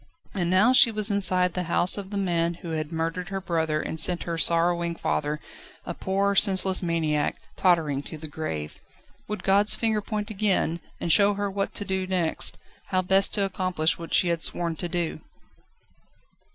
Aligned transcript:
And 0.33 0.49
now 0.49 0.73
she 0.73 0.89
was 0.89 1.11
inside 1.11 1.53
the 1.53 1.65
house 1.69 1.95
of 1.95 2.09
the 2.09 2.17
man 2.17 2.55
who 2.55 2.69
had 2.71 2.91
murdered 2.91 3.29
her 3.29 3.39
brother 3.39 3.79
and 3.79 3.99
sent 3.99 4.23
her 4.23 4.35
sorrowing 4.35 4.95
father, 4.95 5.39
a 5.85 5.93
poor, 5.93 6.33
senseless 6.33 6.81
maniac, 6.81 7.35
tottering 7.55 8.01
to 8.09 8.17
the 8.17 8.27
grave. 8.27 8.79
Would 9.27 9.43
God's 9.43 9.75
finger 9.75 10.01
point 10.01 10.31
again, 10.31 10.79
and 10.99 11.11
show 11.11 11.35
her 11.35 11.51
what 11.51 11.75
to 11.75 11.85
do 11.85 12.07
next, 12.07 12.57
how 12.85 13.03
best 13.03 13.31
to 13.35 13.43
accomplish 13.45 13.99
what 13.99 14.11
she 14.15 14.29
had 14.29 14.41
sworn 14.41 14.75
to 14.77 14.89
do? 14.89 15.21